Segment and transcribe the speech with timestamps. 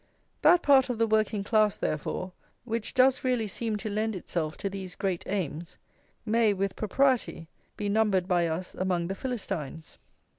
[0.41, 2.31] That part of the working class, therefore,
[2.65, 5.77] which does really seem to lend itself to these great aims,
[6.25, 9.99] may, with propriety, be numbered by us among the Philistines.